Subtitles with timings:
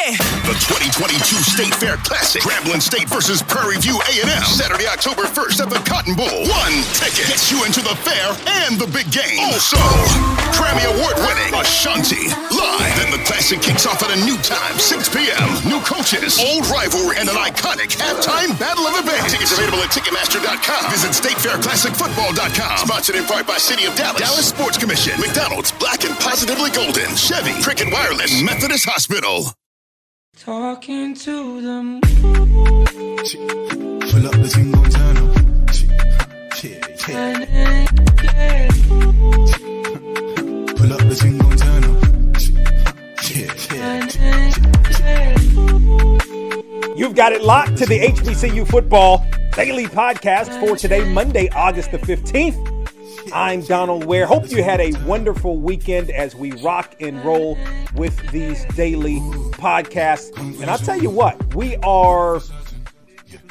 [0.00, 5.68] The 2022 State Fair Classic, Grambling State versus Prairie View A&M, Saturday, October 1st at
[5.68, 6.48] the Cotton Bowl.
[6.48, 8.32] One ticket gets you into the fair
[8.64, 9.36] and the big game.
[9.52, 9.76] Also,
[10.56, 12.96] Grammy Award-winning Ashanti live.
[12.96, 15.68] Then the Classic kicks off at a new time, 6 p.m.
[15.68, 19.28] New coaches, old rivalry, and an iconic halftime battle of the bands.
[19.28, 20.96] Tickets available at Ticketmaster.com.
[20.96, 22.88] Visit StateFairClassicFootball.com.
[22.88, 27.12] Sponsored in part by City of Dallas, Dallas Sports Commission, McDonald's, Black and Positively Golden,
[27.20, 29.52] Chevy, Cricket Wireless, Methodist Hospital.
[30.44, 32.00] Talking to them.
[32.00, 32.24] Pull up
[34.32, 35.36] the thing, gon' turn up.
[36.64, 37.44] Yeah, yeah.
[40.76, 42.02] Pull up the thing, gon' turn up.
[43.28, 43.52] Yeah,
[46.88, 46.94] yeah.
[46.96, 51.98] You've got it locked to the HBCU Football Daily Podcast for today, Monday, August the
[51.98, 52.56] 15th.
[53.34, 54.24] I'm Donald Ware.
[54.24, 57.58] Hope you had a wonderful weekend as we rock and roll
[58.00, 59.18] with these daily
[59.60, 60.34] podcasts.
[60.38, 62.40] And I'll tell you what, we are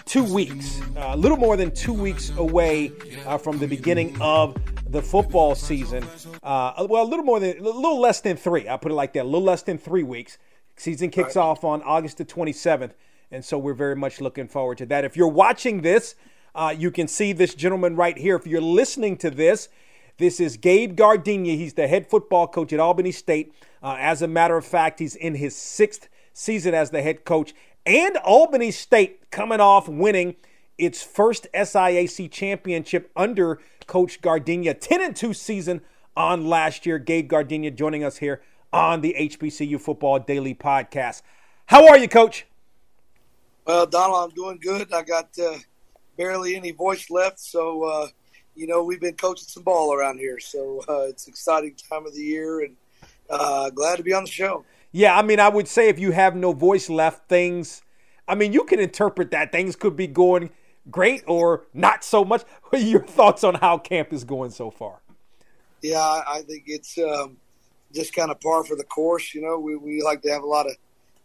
[0.05, 2.91] two weeks, uh, a little more than two weeks away
[3.27, 6.03] uh, from the beginning of the football season.
[6.41, 8.67] Uh, well, a little more than, a little less than three.
[8.67, 10.39] I'll put it like that, a little less than three weeks.
[10.77, 11.43] Season kicks right.
[11.43, 12.93] off on August the 27th.
[13.29, 15.05] And so we're very much looking forward to that.
[15.05, 16.15] If you're watching this,
[16.55, 18.35] uh, you can see this gentleman right here.
[18.35, 19.69] If you're listening to this,
[20.19, 21.55] this is Gabe Giardina.
[21.55, 23.53] He's the head football coach at Albany State.
[23.81, 27.53] Uh, as a matter of fact, he's in his sixth season as the head coach.
[27.85, 30.35] And Albany State coming off winning
[30.77, 34.77] its first SIAC championship under Coach Giardina.
[34.79, 35.81] 10 and 2 season
[36.15, 36.99] on last year.
[36.99, 41.21] Gabe Giardina joining us here on the HBCU Football Daily Podcast.
[41.67, 42.45] How are you, Coach?
[43.65, 44.91] Well, Donald, I'm doing good.
[44.93, 45.57] I got uh,
[46.17, 48.07] barely any voice left, so uh,
[48.55, 52.13] you know we've been coaching some ball around here, so uh, it's exciting time of
[52.13, 52.75] the year, and
[53.29, 54.65] uh, glad to be on the show.
[54.91, 57.81] Yeah, I mean, I would say if you have no voice left, things.
[58.27, 60.51] I mean, you can interpret that things could be going
[60.89, 62.43] great or not so much.
[62.69, 65.01] What are your thoughts on how camp is going so far?
[65.81, 67.37] Yeah, I think it's um,
[67.93, 69.33] just kind of par for the course.
[69.33, 70.73] You know, we, we like to have a lot of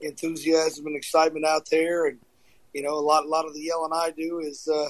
[0.00, 2.18] enthusiasm and excitement out there, and
[2.72, 4.88] you know, a lot a lot of the yelling I do is, uh,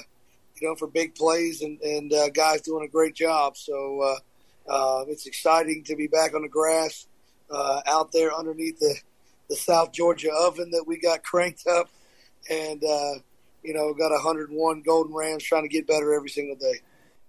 [0.61, 3.57] you know, for big plays and and uh, guys doing a great job.
[3.57, 4.01] So
[4.69, 7.07] uh, uh, it's exciting to be back on the grass,
[7.51, 8.95] uh, out there underneath the
[9.51, 11.89] the South Georgia oven that we got cranked up,
[12.51, 13.15] and uh,
[13.63, 16.81] you know, got 101 Golden Rams trying to get better every single day.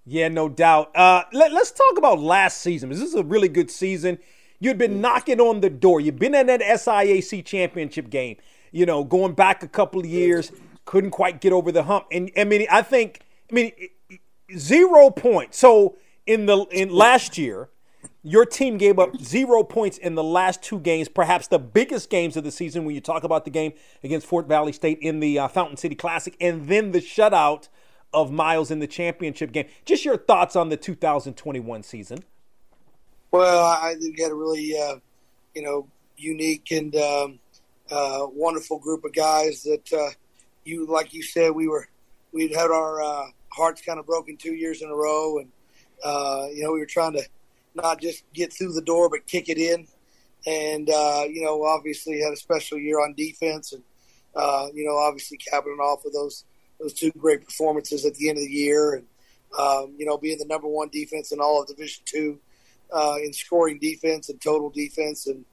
[0.06, 0.92] Yeah, no doubt.
[0.96, 2.90] Let, us talk about last season.
[2.90, 4.20] This is a really good season.
[4.60, 6.00] You'd been knocking on the door.
[6.00, 8.38] You've been in that SIAC championship game
[8.76, 10.52] you know, going back a couple of years,
[10.86, 12.06] couldn't quite get over the hump.
[12.12, 13.72] And I mean, I think, I mean,
[14.56, 15.58] zero points.
[15.58, 17.70] So in the in last year,
[18.24, 22.36] your team gave up zero points in the last two games, perhaps the biggest games
[22.38, 23.74] of the season when you talk about the game
[24.04, 27.68] against Fort Valley State in the uh, Fountain City Classic, and then the shutout
[28.14, 29.68] of Miles in the championship game.
[29.86, 32.24] Just your thoughts on the 2021 season.
[33.32, 34.96] Well, I think we had a really, uh,
[35.54, 37.40] you know, unique and um,
[37.92, 40.10] uh, wonderful group of guys that uh,
[40.66, 41.88] you, like you said, we were
[42.32, 45.50] we'd had our uh, hearts kind of broken two years in a row, and
[46.04, 47.24] uh, you know we were trying to
[47.76, 49.88] not just get through the door but kick it in,
[50.46, 53.84] and uh, you know obviously had a special year on defense, and
[54.36, 56.44] uh, you know obviously capping off with those
[56.80, 59.06] those two great performances at the end of the year, and
[59.58, 62.40] um, you know being the number one defense in all of Division two
[63.24, 65.46] in scoring defense and total defense, and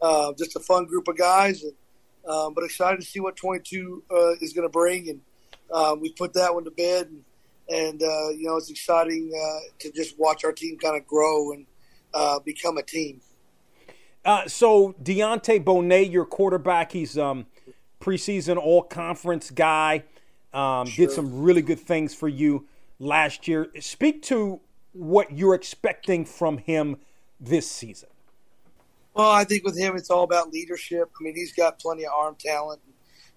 [0.00, 1.72] uh, just a fun group of guys, and,
[2.28, 5.08] um, but excited to see what 22 uh, is going to bring.
[5.08, 5.20] And
[5.72, 7.24] um, we put that one to bed, and,
[7.68, 11.52] and uh, you know it's exciting uh, to just watch our team kind of grow
[11.52, 11.66] and
[12.12, 13.20] uh, become a team.
[14.24, 17.46] Uh, so Deontay Bonet, your quarterback, he's um,
[18.00, 20.04] preseason All Conference guy.
[20.52, 21.06] Um, sure.
[21.06, 22.66] Did some really good things for you
[22.98, 23.70] last year.
[23.80, 24.60] Speak to
[24.92, 26.96] what you're expecting from him
[27.40, 28.08] this season.
[29.14, 31.10] Well, I think with him, it's all about leadership.
[31.18, 32.80] I mean, he's got plenty of arm talent.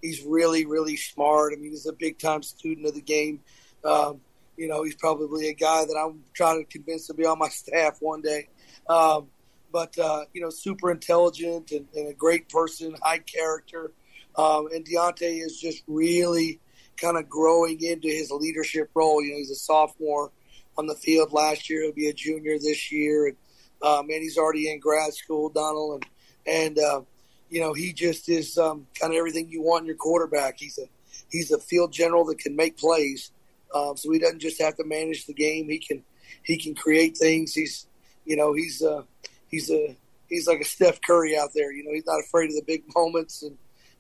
[0.02, 1.54] He's really, really smart.
[1.54, 3.42] I mean, he's a big time student of the game.
[3.86, 4.22] Um,
[4.57, 7.50] you know, he's probably a guy that I'm trying to convince to be on my
[7.50, 8.50] staff one day.
[8.90, 9.28] Um,
[9.72, 13.92] but, uh, you know, super intelligent and, and, a great person, high character.
[14.36, 16.60] Um, and Deontay is just really
[16.96, 19.22] kind of growing into his leadership role.
[19.22, 20.31] You know, he's a sophomore
[20.78, 21.84] on the field last year.
[21.84, 23.28] He'll be a junior this year.
[23.28, 23.38] And,
[23.84, 26.06] um, and he's already in grad school, Donald, and
[26.48, 27.02] and uh,
[27.50, 30.56] you know he just is um, kind of everything you want in your quarterback.
[30.58, 30.86] He's a
[31.30, 33.32] he's a field general that can make plays,
[33.74, 35.70] um, so he doesn't just have to manage the game.
[35.70, 36.04] He can
[36.44, 37.54] he can create things.
[37.54, 37.88] He's
[38.26, 39.04] you know he's uh,
[39.50, 39.96] he's a
[40.30, 41.72] he's like a Steph Curry out there.
[41.72, 43.58] You know, he's not afraid of the big moments and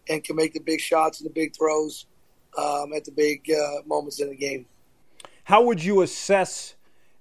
[0.09, 2.05] and can make the big shots and the big throws
[2.57, 4.65] um, at the big uh, moments in the game.
[5.43, 6.75] How would you assess?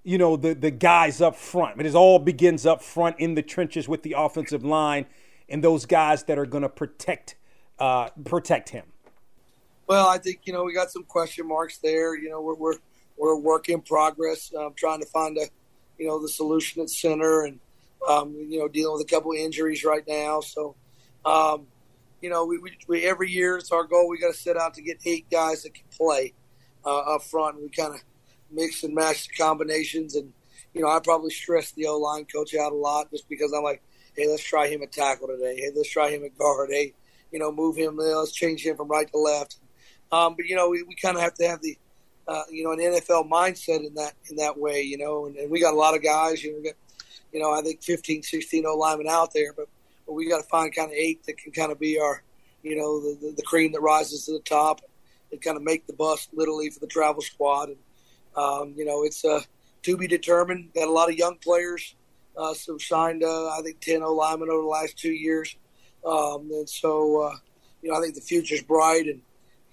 [0.07, 1.81] You know the the guys up front.
[1.81, 5.05] It all begins up front in the trenches with the offensive line
[5.49, 7.35] and those guys that are going to protect
[7.77, 8.85] uh, protect him.
[9.85, 12.15] Well, I think you know we got some question marks there.
[12.15, 12.77] You know, we're we're,
[13.17, 14.53] we're a work in progress.
[14.57, 15.47] I'm trying to find a
[15.97, 17.59] you know the solution at center, and
[18.07, 20.39] um, you know dealing with a couple of injuries right now.
[20.39, 20.75] So,
[21.25, 21.67] um,
[22.21, 24.07] you know, we, we, we, every year it's our goal.
[24.07, 26.33] We got to set out to get eight guys that can play
[26.85, 27.55] uh, up front.
[27.55, 28.01] And we kind of
[28.51, 30.31] mix and match the combinations, and
[30.73, 33.63] you know, I probably stress the O line coach out a lot just because I'm
[33.63, 33.81] like,
[34.15, 35.55] hey, let's try him at tackle today.
[35.55, 36.69] Hey, let's try him at guard.
[36.71, 36.93] Hey,
[37.31, 37.97] you know, move him.
[37.97, 39.57] Let's change him from right to left.
[40.11, 41.77] Um, but you know, we, we kind of have to have the
[42.27, 44.81] uh, you know an NFL mindset in that in that way.
[44.81, 46.43] You know, and, and we got a lot of guys.
[46.43, 46.75] You know, we got
[47.33, 49.67] you know I think 15, 16 O linemen out there, but,
[50.05, 52.23] but we got to find kind of eight that can kind of be our
[52.63, 54.81] you know the, the, the cream that rises to the top
[55.31, 57.69] and kind of make the bus literally for the travel squad.
[57.69, 57.77] And
[58.37, 59.41] um, you know, it's uh,
[59.83, 60.69] to be determined.
[60.73, 61.95] Got a lot of young players.
[62.37, 65.55] Uh, so signed, uh, I think, 10 O linemen over the last two years.
[66.05, 67.35] Um, and so, uh,
[67.81, 69.21] you know, I think the future's bright, and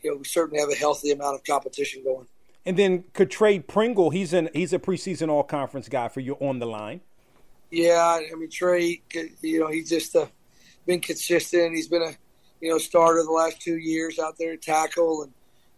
[0.02, 2.26] you know, we certainly have a healthy amount of competition going.
[2.66, 6.58] And then Trey Pringle, he's an he's a preseason All Conference guy for you on
[6.58, 7.02] the line.
[7.70, 9.02] Yeah, I mean Trey,
[9.43, 10.26] you know, he's just uh,
[10.87, 11.75] been consistent.
[11.75, 12.12] He's been a
[12.61, 15.32] you know starter the last two years out there at tackle, and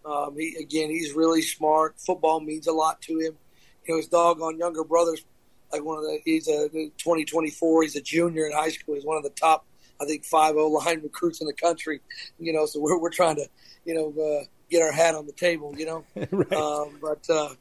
[0.07, 1.97] um, he again he's really smart.
[1.99, 3.37] Football means a lot to him.
[3.85, 5.25] You know, his doggone younger brother's
[5.73, 7.83] like one of the he's a 2024.
[7.83, 8.95] He's a junior in high school.
[8.95, 9.67] He's one of the top
[10.01, 12.01] I think five O line recruits in the country.
[12.39, 13.49] You know, so we're we're trying to
[13.85, 15.75] you know uh, get our hat on the table.
[15.77, 16.53] You know, right.
[16.53, 17.55] um, but uh,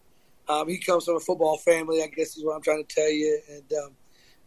[0.47, 2.03] um, he comes from a football family.
[2.03, 3.39] I guess is what I'm trying to tell you.
[3.49, 3.91] And um,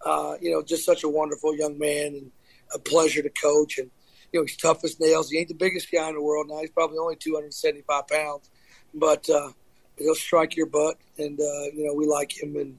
[0.06, 2.30] uh, you know, just such a wonderful young man and
[2.74, 3.78] a pleasure to coach.
[3.78, 3.90] And
[4.32, 5.30] you know, he's tough as nails.
[5.30, 6.60] He ain't the biggest guy in the world now.
[6.60, 8.50] He's probably only 275 pounds,
[8.94, 9.52] but uh,
[9.96, 10.96] he'll strike your butt.
[11.18, 12.78] And uh, you know, we like him and.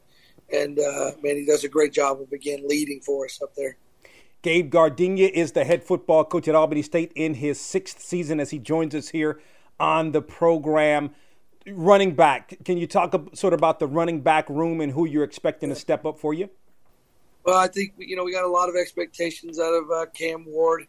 [0.52, 3.78] And uh, man, he does a great job of again leading for us up there.
[4.42, 8.52] Gabe Giardina is the head football coach at Albany State in his sixth season as
[8.52, 9.42] he joins us here
[9.80, 11.12] on the program.
[11.68, 15.26] Running back, can you talk sort of about the running back room and who you're
[15.26, 16.50] expecting to step up for you?
[17.44, 20.46] Well, I think you know we got a lot of expectations out of uh, Cam
[20.48, 20.88] Ward.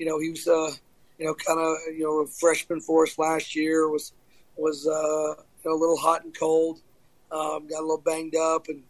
[0.00, 0.72] You know, he was uh,
[1.18, 3.88] you know kind of you know a freshman for us last year.
[3.88, 4.12] was
[4.56, 6.80] was uh, you know a little hot and cold.
[7.30, 8.82] Um, got a little banged up, and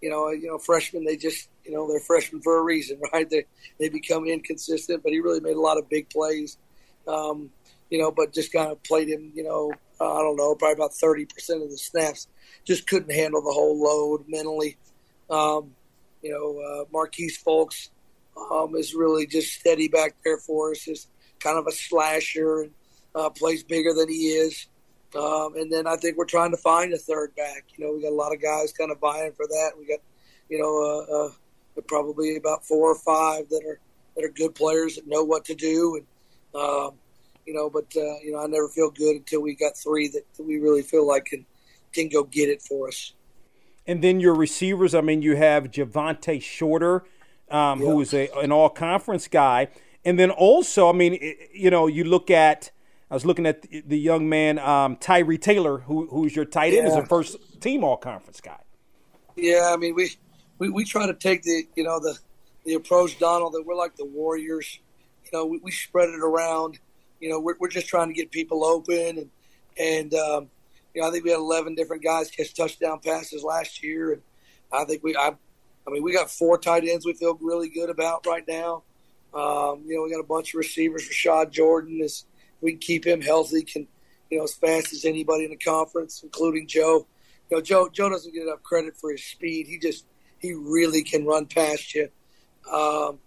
[0.00, 3.28] you know you know freshmen they just you know, they're freshmen for a reason, right?
[3.28, 3.44] They
[3.78, 6.58] they become inconsistent, but he really made a lot of big plays.
[7.06, 7.50] Um,
[7.90, 10.74] you know, but just kind of played him, you know, uh, I don't know, probably
[10.74, 11.28] about 30%
[11.62, 12.26] of the snaps.
[12.64, 14.78] Just couldn't handle the whole load mentally.
[15.28, 15.74] Um,
[16.22, 17.90] you know, uh, Marquise Folks
[18.36, 20.86] um, is really just steady back there for us.
[20.88, 21.08] Is
[21.40, 22.70] kind of a slasher and
[23.14, 24.66] uh, plays bigger than he is.
[25.14, 27.66] Um, and then I think we're trying to find a third back.
[27.76, 29.72] You know, we got a lot of guys kind of vying for that.
[29.78, 30.00] We got,
[30.48, 31.30] you know, uh, uh
[31.86, 33.78] probably about four or five that are
[34.16, 36.92] that are good players that know what to do, and um,
[37.46, 37.68] you know.
[37.70, 40.58] But uh, you know, I never feel good until we got three that, that we
[40.58, 41.44] really feel like can
[41.92, 43.12] can go get it for us.
[43.86, 47.04] And then your receivers, I mean, you have Javante Shorter,
[47.54, 49.68] um, who is a, an all conference guy.
[50.04, 51.18] And then also, I mean,
[51.54, 52.72] you know, you look at,
[53.10, 56.88] I was looking at the young man, um, Tyree Taylor, who, who's your tight end,
[56.88, 56.92] yeah.
[56.92, 58.58] is a first team all conference guy.
[59.36, 60.10] Yeah, I mean, we,
[60.58, 62.18] we, we try to take the you know the
[62.64, 64.78] the approach, Donald, that we're like the Warriors.
[65.24, 66.78] You know, we, we spread it around.
[67.20, 69.30] You know, we're, we're just trying to get people open, and
[69.78, 70.50] and um,
[70.94, 74.22] you know, I think we had 11 different guys catch touchdown passes last year, and
[74.72, 75.34] I think we, I,
[75.86, 78.82] I mean, we got four tight ends we feel really good about right now.
[79.34, 81.08] Um, you know, we got a bunch of receivers.
[81.08, 82.24] Rashad Jordan is
[82.60, 83.86] we can keep him healthy, can
[84.30, 87.06] you know as fast as anybody in the conference, including Joe.
[87.50, 89.66] You know, Joe Joe doesn't get enough credit for his speed.
[89.66, 90.06] He just
[90.38, 92.08] he really can run past you.
[92.72, 93.18] Um,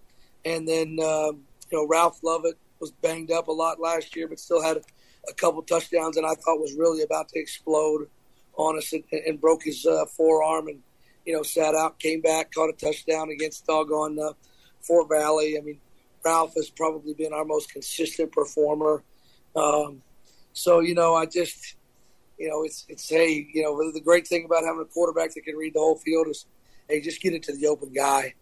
[0.46, 4.40] and then um, you know Ralph Lovett was banged up a lot last year, but
[4.40, 4.82] still had a,
[5.30, 8.10] a couple touchdowns, and I thought was really about to explode
[8.56, 10.82] on us and, and broke his uh, forearm, and
[11.28, 14.32] you know sat out, came back, caught a touchdown against doggone uh,
[14.82, 15.58] Fort Valley.
[15.58, 15.78] I mean,
[16.24, 19.04] Ralph has probably been our most consistent performer.
[19.54, 20.02] Um,
[20.54, 21.76] so you know, I just
[22.40, 25.42] you know, it's it's hey, you know, the great thing about having a quarterback that
[25.42, 26.46] can read the whole field is
[26.88, 28.34] hey, just get it to the open guy.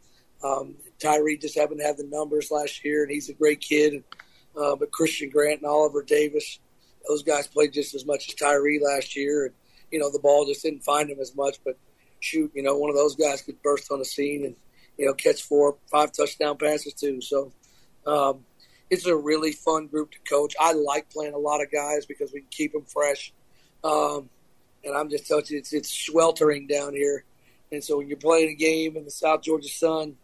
[0.44, 4.04] Um, Tyree just happened to have the numbers last year, and he's a great kid.
[4.56, 6.60] Uh, but Christian Grant and Oliver Davis,
[7.08, 9.56] those guys played just as much as Tyree last year, and
[9.92, 11.58] you know the ball just didn't find him as much.
[11.66, 11.78] But
[12.26, 14.56] shoot, you know one of those guys could burst on the scene and
[14.98, 17.22] you know, catch four, five touchdown passes too.
[17.22, 17.52] So
[18.06, 18.46] um,
[18.90, 20.56] it's a really fun group to coach.
[20.60, 23.34] I like playing a lot of guys because we can keep them fresh.
[23.84, 24.30] Um,
[24.84, 27.24] and I'm just telling you, it's, it's sweltering down here.
[27.72, 30.16] And so when you're playing a game in the South Georgia sun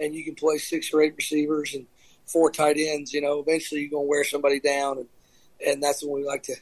[0.00, 1.86] and you can play six or eight receivers and
[2.26, 4.98] four tight ends, you know, eventually you're going to wear somebody down.
[4.98, 5.08] And,
[5.66, 6.56] and that's when we like to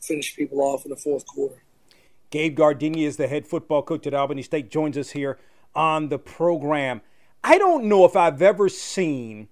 [0.00, 1.62] finish people off in the fourth quarter.
[2.32, 5.38] Gabe Giardina is the head football coach at Albany State, joins us here
[5.74, 7.02] on the program.
[7.44, 9.48] I don't know if I've ever seen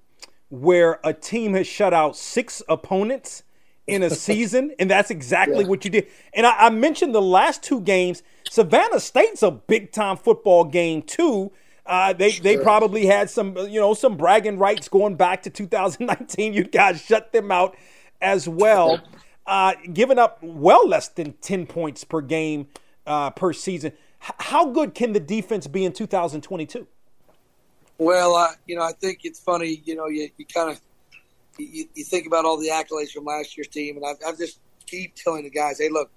[0.49, 3.45] where a team has shut out six opponents
[3.87, 5.69] in a season, and that's exactly yeah.
[5.69, 6.07] what you did.
[6.33, 8.23] And I, I, mentioned the last two games.
[8.49, 11.53] Savannah State's a big time football game too.
[11.85, 12.43] Uh, they sure.
[12.43, 16.55] they probably had some you know some bragging rights going back to 2019.
[16.55, 17.77] You guys shut them out
[18.23, 19.01] as well,
[19.51, 22.69] uh, giving up well less than 10 points per game
[23.05, 23.93] uh, per season.
[24.23, 26.87] H- how good can the defense be in 2022?
[27.99, 29.83] Well, uh, you know, I think it's funny.
[29.85, 30.81] You know, you, you kind of
[31.59, 34.61] you, you, think about all the accolades from last year's team, and I, I just
[34.87, 36.11] keep telling the guys, "Hey, look,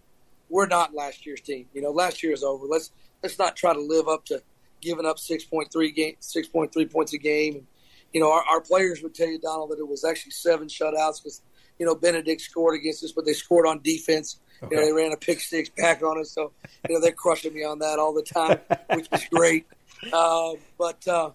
[0.50, 1.66] we're not last year's team.
[1.74, 2.68] You know, last year is over.
[2.68, 4.42] Let's let's not try to live up to
[4.80, 7.56] giving up six point three game, six point three points a game.
[7.56, 7.68] And
[8.13, 11.22] you know, our, our players would tell you, Donald, that it was actually seven shutouts
[11.22, 11.42] because
[11.80, 14.39] you know Benedict scored against us, but they scored on defense.
[14.62, 14.75] Okay.
[14.75, 16.51] You know, they ran a pick six back on us, so
[16.88, 18.60] you know they're crushing me on that all the time,
[18.94, 19.65] which is great.
[20.12, 21.32] Uh, but uh,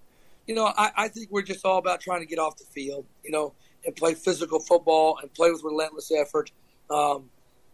[0.48, 3.04] you know, I, I think we're just all about trying to get off the field,
[3.22, 3.52] you know,
[3.84, 6.50] and play physical football and play with relentless effort.
[6.90, 7.28] Um,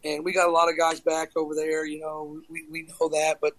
[0.05, 3.09] and we got a lot of guys back over there, you know, we, we know
[3.11, 3.55] that, but,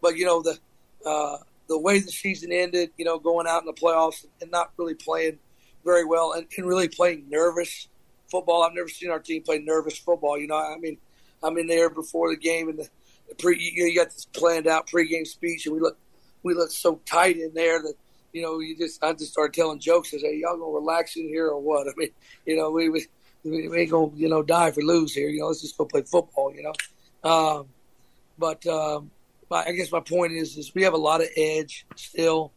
[0.00, 0.56] but, you know, the,
[1.04, 1.38] uh,
[1.68, 4.94] the way the season ended, you know, going out in the playoffs and not really
[4.94, 5.38] playing
[5.84, 7.88] very well and, and really playing nervous
[8.30, 8.62] football.
[8.62, 10.38] I've never seen our team play nervous football.
[10.38, 10.98] You know, I mean,
[11.42, 12.88] I'm in there before the game and the,
[13.28, 15.98] the pre, you, you got this planned out pregame speech and we look,
[16.42, 17.94] we look so tight in there that,
[18.32, 20.14] you know, you just I just started telling jokes.
[20.14, 21.88] I say, y'all gonna relax in here or what?
[21.88, 22.10] I mean,
[22.46, 23.06] you know, we we,
[23.44, 25.28] we ain't gonna you know die if we lose here.
[25.28, 26.54] You know, let's just go play football.
[26.54, 27.66] You know, um,
[28.38, 29.10] but um,
[29.50, 32.52] my, I guess my point is is we have a lot of edge still.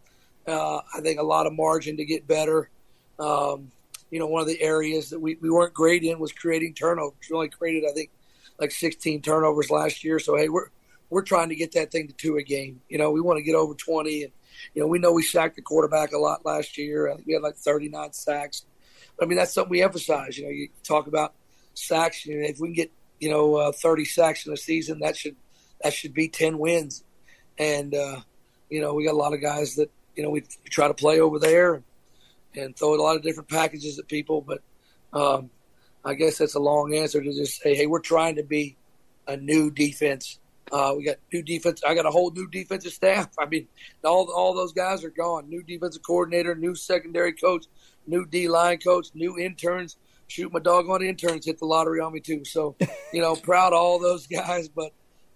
[0.48, 2.70] Uh, I think a lot of margin to get better.
[3.18, 3.72] Um,
[4.14, 7.16] you know, one of the areas that we, we weren't great in was creating turnovers.
[7.28, 8.12] We only created, I think,
[8.60, 10.20] like 16 turnovers last year.
[10.20, 10.68] So hey, we're
[11.10, 12.80] we're trying to get that thing to two a game.
[12.90, 14.32] You know, we want to get over 20 and
[14.76, 17.10] you know, we know we sacked the quarterback a lot last year.
[17.10, 18.66] I think we had like 39 sacks.
[19.18, 20.38] But, I mean, that's something we emphasize.
[20.38, 21.34] You know, you talk about
[21.74, 22.24] sacks.
[22.24, 25.18] You know, if we can get you know uh, 30 sacks in a season, that
[25.18, 25.38] should
[25.82, 27.04] that should be 10 wins.
[27.58, 28.20] And uh,
[28.70, 30.94] you know, we got a lot of guys that you know we, we try to
[30.94, 31.82] play over there
[32.56, 34.42] and, throw a lot of different packages at people.
[34.42, 34.62] But
[35.12, 35.50] um,
[36.04, 38.78] I guess that's a long answer to just say, hey, we're trying to be
[39.28, 40.40] a new defense
[40.72, 41.84] uh, we got new defense.
[41.86, 43.30] I got a whole new defensive staff.
[43.40, 43.68] I mean,
[44.04, 45.50] all all those guys are gone.
[45.50, 47.66] New defensive coordinator, new secondary coach,
[48.08, 49.98] new D line coach, new interns.
[50.28, 52.44] Shoot, my dog on interns hit the lottery on me too.
[52.46, 52.76] So,
[53.12, 54.68] you know, proud of all those guys.
[54.68, 54.94] But,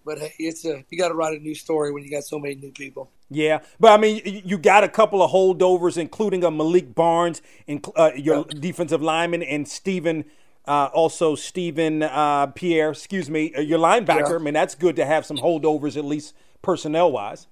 [0.08, 2.56] but it's a you got to write a new story when you got so many
[2.56, 3.12] new people.
[3.30, 7.86] Yeah, but I mean, you got a couple of holdovers, including a Malik Barnes, and
[7.96, 10.26] uh, your defensive lineman, and Stephen
[10.68, 14.32] uh, also, Stephen uh, Pierre, excuse me, uh, your linebacker.
[14.32, 14.36] Yeah.
[14.36, 17.48] I mean, that's good to have some holdovers, at least personnel wise.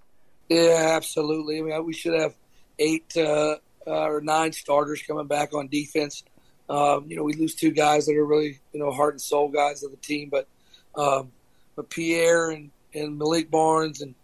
[0.50, 1.59] Yeah, absolutely.
[1.59, 2.35] I mean, we should have
[2.77, 3.57] eight uh,
[3.88, 6.24] uh, or nine starters coming back on defense.
[6.69, 9.47] Um, you know, we lose two guys that are really, you know, heart and soul
[9.47, 10.47] guys of the team, but
[10.95, 11.31] um,
[11.75, 14.15] but Pierre and, and Malik Barnes and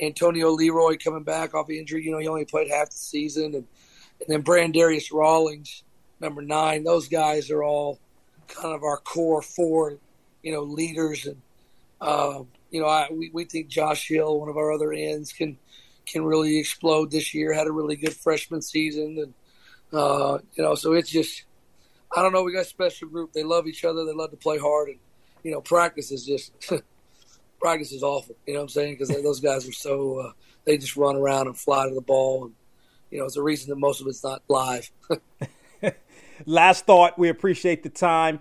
[0.00, 2.04] Antonio Leroy coming back off injury.
[2.04, 3.66] You know, he only played half the season, and
[4.20, 5.82] and then Brandarius Rawlings,
[6.20, 6.84] number nine.
[6.84, 7.98] Those guys are all
[8.48, 9.96] kind of our core four,
[10.42, 11.26] you know, leaders.
[11.26, 11.40] And,
[12.00, 15.56] uh, you know, I, we, we think Josh Hill, one of our other ends, can
[16.06, 17.52] can really explode this year.
[17.52, 19.18] Had a really good freshman season.
[19.18, 21.44] And, uh, you know, so it's just,
[22.14, 23.32] I don't know, we got a special group.
[23.32, 24.04] They love each other.
[24.04, 24.88] They love to play hard.
[24.88, 24.98] And,
[25.44, 26.52] you know, practice is just,
[27.60, 28.34] practice is awful.
[28.46, 28.94] You know what I'm saying?
[28.94, 30.32] Because those guys are so, uh,
[30.64, 32.44] they just run around and fly to the ball.
[32.44, 32.54] And,
[33.10, 34.90] you know, it's a reason that most of it's not live.
[36.46, 38.40] Last thought, we appreciate the time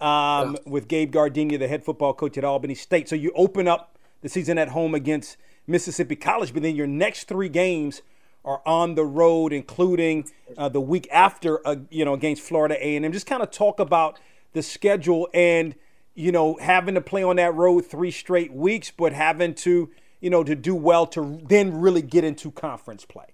[0.00, 0.70] um, yeah.
[0.70, 3.08] with Gabe Giardina, the head football coach at Albany State.
[3.08, 5.36] So you open up the season at home against
[5.66, 8.02] Mississippi College, but then your next three games
[8.44, 13.12] are on the road, including uh, the week after, uh, you know, against Florida A&M.
[13.12, 14.18] Just kind of talk about
[14.52, 15.74] the schedule and
[16.14, 19.90] you know having to play on that road three straight weeks, but having to
[20.20, 23.26] you know to do well to then really get into conference play.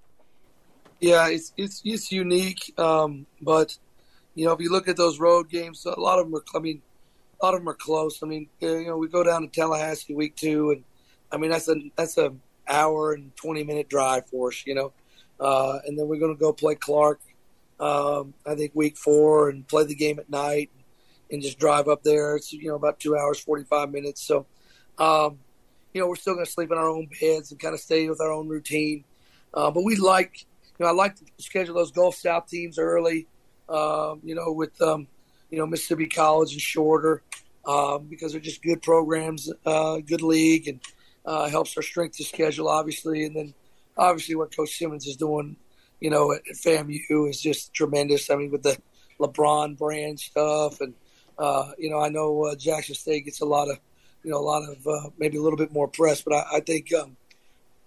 [1.00, 3.76] Yeah, it's it's it's unique, um, but
[4.34, 6.44] you know, if you look at those road games, a lot of them are.
[6.54, 6.82] I mean,
[7.40, 8.22] a lot of them are close.
[8.22, 10.84] I mean, you know, we go down to Tallahassee week two, and
[11.32, 12.32] I mean that's a that's a
[12.68, 14.62] hour and twenty minute drive for us.
[14.66, 14.92] You know,
[15.40, 17.20] uh, and then we're going to go play Clark.
[17.80, 20.70] Um, I think week four and play the game at night
[21.30, 22.36] and just drive up there.
[22.36, 24.22] It's you know about two hours forty five minutes.
[24.22, 24.46] So,
[24.98, 25.38] um,
[25.92, 28.08] you know, we're still going to sleep in our own beds and kind of stay
[28.08, 29.04] with our own routine.
[29.54, 30.46] Uh, but we like,
[30.78, 33.26] you know, I like to schedule those Gulf South teams early.
[33.68, 35.08] Um, you know, with um,
[35.50, 37.22] you know Mississippi College and Shorter
[37.66, 40.80] um, because they're just good programs, uh, good league, and
[41.24, 43.24] uh, helps our strength to schedule obviously.
[43.24, 43.54] And then
[43.96, 45.56] obviously what Coach Simmons is doing,
[46.00, 48.30] you know, at, at FAMU is just tremendous.
[48.30, 48.78] I mean, with the
[49.18, 50.94] LeBron brand stuff, and
[51.38, 53.78] uh, you know, I know uh, Jackson State gets a lot of,
[54.22, 56.60] you know, a lot of uh, maybe a little bit more press, but I, I
[56.60, 57.16] think um,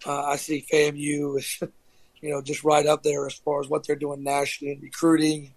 [0.06, 1.60] uh, I see FAMU is,
[2.22, 5.54] you know, just right up there as far as what they're doing nationally in recruiting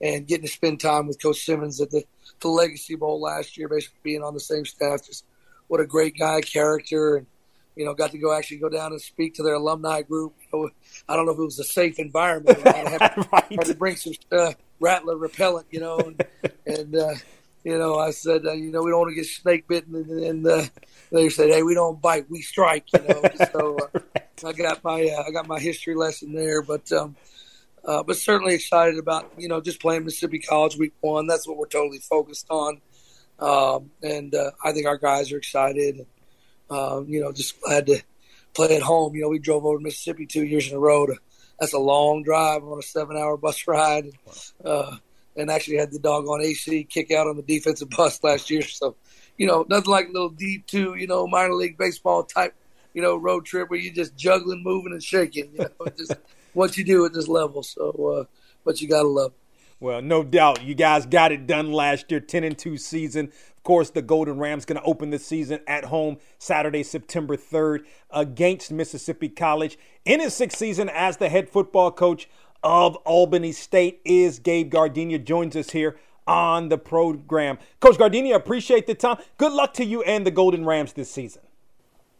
[0.00, 2.04] and getting to spend time with Coach Simmons at the,
[2.40, 5.06] the Legacy Bowl last year, basically being on the same staff.
[5.06, 5.24] Just
[5.68, 7.26] what a great guy, character, and
[7.76, 10.34] you know, got to go actually go down and speak to their alumni group.
[11.08, 12.58] I don't know if it was a safe environment.
[12.66, 13.00] I had,
[13.32, 13.44] right.
[13.50, 16.24] had to bring some uh, rattler repellent, you know, and,
[16.66, 17.14] and uh,
[17.64, 20.10] you know, I said, uh, you know, we don't want to get snake bitten, and,
[20.10, 20.64] and uh,
[21.10, 23.22] they said, hey, we don't bite, we strike, you know.
[23.52, 24.00] so uh,
[24.44, 27.14] I got my uh, I got my history lesson there, but um,
[27.84, 31.26] uh, but certainly excited about you know just playing Mississippi College Week One.
[31.26, 32.80] That's what we're totally focused on,
[33.38, 36.04] um, and uh, I think our guys are excited.
[36.72, 38.02] Um, you know, just glad to
[38.54, 39.14] play at home.
[39.14, 41.06] You know, we drove over to Mississippi two years in a row.
[41.06, 41.16] To,
[41.60, 44.10] that's a long drive on a seven-hour bus ride,
[44.64, 44.96] uh,
[45.36, 48.62] and actually had the dog on AC kick out on the defensive bus last year.
[48.62, 48.96] So,
[49.36, 52.54] you know, nothing like a little D two, you know, minor league baseball type,
[52.94, 55.50] you know, road trip where you're just juggling, moving, and shaking.
[55.52, 56.14] You know, just
[56.54, 57.62] what you do at this level.
[57.62, 58.24] So, uh,
[58.64, 59.32] but you gotta love.
[59.32, 59.41] It.
[59.82, 63.32] Well, no doubt, you guys got it done last year, ten and two season.
[63.56, 67.84] Of course, the Golden Rams going to open the season at home Saturday, September 3rd
[68.12, 69.76] against Mississippi College.
[70.04, 72.28] In his sixth season as the head football coach
[72.62, 75.22] of Albany State is Gabe Giardina.
[75.22, 75.96] Joins us here
[76.28, 77.58] on the program.
[77.80, 79.16] Coach Giardina, appreciate the time.
[79.36, 81.42] Good luck to you and the Golden Rams this season.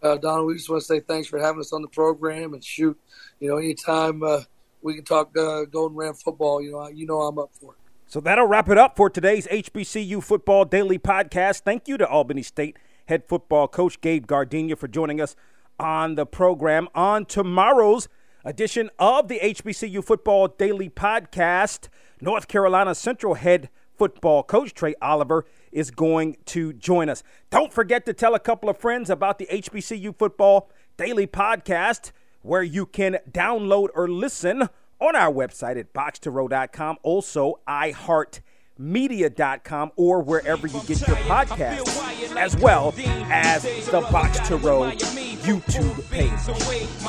[0.02, 2.64] Uh, Donald, we just want to say thanks for having us on the program and
[2.64, 2.98] shoot,
[3.38, 4.40] you know, anytime uh,
[4.82, 7.78] we can talk uh, Golden Ram football, you know, you know I'm up for it.
[8.06, 11.60] So that'll wrap it up for today's HBCU Football Daily Podcast.
[11.60, 15.34] Thank you to Albany State head football coach Gabe Giardina for joining us
[15.78, 16.88] on the program.
[16.94, 18.08] On tomorrow's
[18.44, 21.88] edition of the HBCU Football Daily Podcast,
[22.20, 27.22] North Carolina Central head football coach Trey Oliver is going to join us.
[27.50, 32.62] Don't forget to tell a couple of friends about the HBCU Football Daily Podcast, where
[32.62, 34.68] you can download or listen
[35.00, 42.94] on our website at boxtorow.com, also iHeartMedia.com, or wherever you get your podcasts, as well
[43.30, 44.90] as the Box to Row
[45.42, 46.30] YouTube page.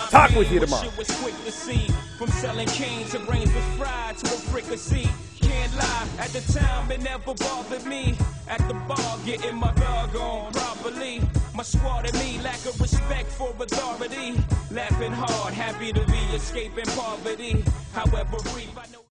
[0.10, 0.90] Talk with you tomorrow.
[0.90, 5.08] From selling canes brains fried to a fricassee.
[5.40, 8.16] Can't lie, at the time it never bothered me.
[8.48, 11.22] At the bar, getting my dog on properly.
[11.56, 14.34] My squad and me lack of respect for authority.
[14.72, 17.64] Laughing hard, happy to be escaping poverty.
[17.94, 19.03] However, brief, I know.